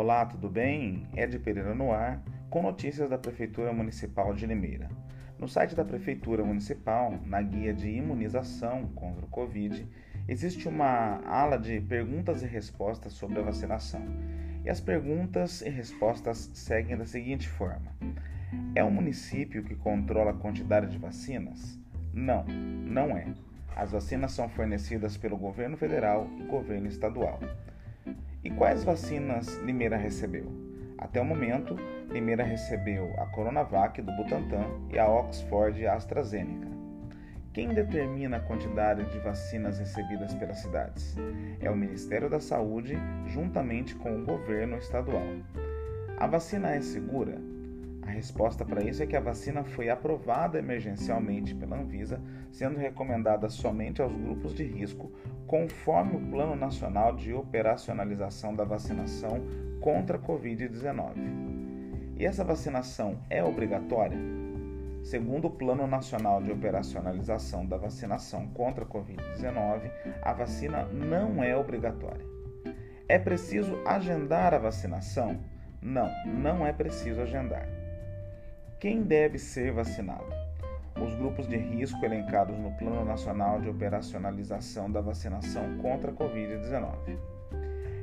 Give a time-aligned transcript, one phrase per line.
[0.00, 1.06] Olá, tudo bem?
[1.14, 4.88] Ed Pereira no ar, com notícias da Prefeitura Municipal de Limeira.
[5.38, 9.86] No site da Prefeitura Municipal, na guia de imunização contra o Covid,
[10.26, 14.00] existe uma ala de perguntas e respostas sobre a vacinação.
[14.64, 17.92] E as perguntas e respostas seguem da seguinte forma:
[18.74, 21.78] É o município que controla a quantidade de vacinas?
[22.10, 23.26] Não, não é.
[23.76, 27.38] As vacinas são fornecidas pelo governo federal e governo estadual.
[28.42, 30.50] E quais vacinas Limeira recebeu?
[30.96, 31.76] Até o momento,
[32.08, 36.68] Limeira recebeu a Coronavac do Butantan e a Oxford AstraZeneca.
[37.52, 41.16] Quem determina a quantidade de vacinas recebidas pelas cidades?
[41.60, 45.26] É o Ministério da Saúde, juntamente com o governo estadual.
[46.16, 47.38] A vacina é segura?
[48.10, 53.48] A resposta para isso é que a vacina foi aprovada emergencialmente pela Anvisa, sendo recomendada
[53.48, 55.12] somente aos grupos de risco,
[55.46, 59.40] conforme o Plano Nacional de Operacionalização da Vacinação
[59.80, 62.16] contra a Covid-19.
[62.16, 64.18] E essa vacinação é obrigatória?
[65.04, 69.88] Segundo o Plano Nacional de Operacionalização da Vacinação contra a Covid-19,
[70.20, 72.26] a vacina não é obrigatória.
[73.08, 75.38] É preciso agendar a vacinação?
[75.80, 77.79] Não, não é preciso agendar.
[78.80, 80.24] Quem deve ser vacinado?
[80.98, 87.18] Os grupos de risco elencados no Plano Nacional de Operacionalização da Vacinação contra a Covid-19.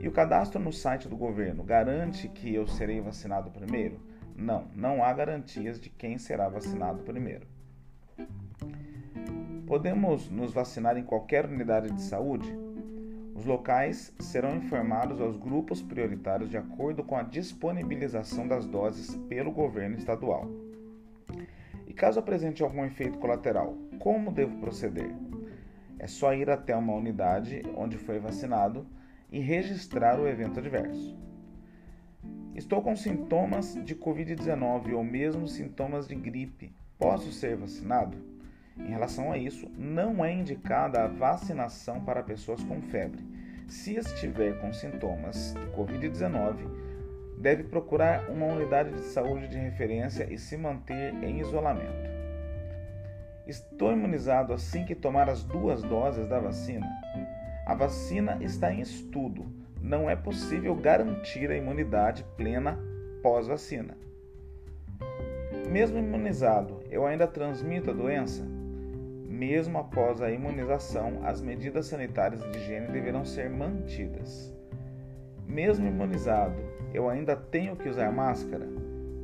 [0.00, 4.00] E o cadastro no site do governo garante que eu serei vacinado primeiro?
[4.34, 7.46] Não, não há garantias de quem será vacinado primeiro.
[9.66, 12.50] Podemos nos vacinar em qualquer unidade de saúde?
[13.34, 19.50] Os locais serão informados aos grupos prioritários de acordo com a disponibilização das doses pelo
[19.50, 20.50] governo estadual.
[21.86, 25.14] E caso apresente algum efeito colateral, como devo proceder?
[25.98, 28.86] É só ir até uma unidade onde foi vacinado
[29.30, 31.16] e registrar o evento adverso.
[32.54, 36.74] Estou com sintomas de Covid-19 ou mesmo sintomas de gripe.
[36.98, 38.31] Posso ser vacinado?
[38.78, 43.22] Em relação a isso, não é indicada a vacinação para pessoas com febre.
[43.68, 46.56] Se estiver com sintomas de Covid-19,
[47.38, 52.10] deve procurar uma unidade de saúde de referência e se manter em isolamento.
[53.46, 56.88] Estou imunizado assim que tomar as duas doses da vacina?
[57.66, 59.44] A vacina está em estudo.
[59.80, 62.78] Não é possível garantir a imunidade plena
[63.22, 63.96] pós-vacina.
[65.68, 68.61] Mesmo imunizado, eu ainda transmito a doença?
[69.32, 74.54] Mesmo após a imunização, as medidas sanitárias de higiene deverão ser mantidas.
[75.48, 76.54] Mesmo imunizado,
[76.92, 78.66] eu ainda tenho que usar máscara?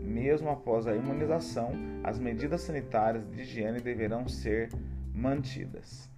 [0.00, 4.70] Mesmo após a imunização, as medidas sanitárias de higiene deverão ser
[5.14, 6.10] mantidas.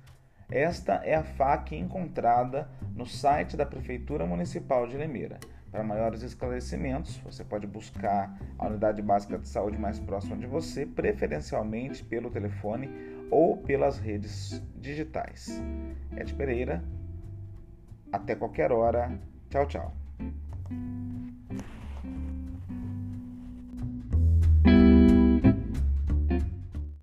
[0.48, 5.40] Esta é a FAQ encontrada no site da Prefeitura Municipal de Limeira.
[5.68, 10.86] Para maiores esclarecimentos, você pode buscar a unidade básica de saúde mais próxima de você,
[10.86, 15.62] preferencialmente pelo telefone ou pelas redes digitais.
[16.16, 16.82] Ed Pereira,
[18.12, 19.18] até qualquer hora.
[19.48, 19.94] Tchau, tchau.